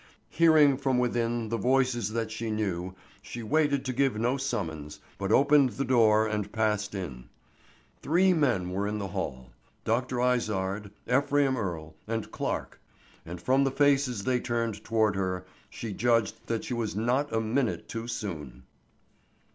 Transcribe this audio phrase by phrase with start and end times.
[0.31, 5.31] Hearing from within the voices that she knew, she waited to give no summons, but
[5.31, 7.29] opened the door and passed in.
[8.01, 10.19] Three men were in the hall—Dr.
[10.19, 16.63] Izard, Ephraim Earle, and Clarke—and from the faces they turned toward her she judged that
[16.63, 18.63] she was not a minute too soon.